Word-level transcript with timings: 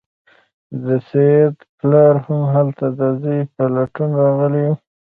د 0.85 0.87
سید 1.09 1.55
پلار 1.79 2.13
هم 2.25 2.41
هلته 2.53 2.85
د 2.99 3.01
زوی 3.21 3.41
په 3.53 3.63
لټون 3.75 4.09
راغلی 4.21 4.63
و. 4.69 4.73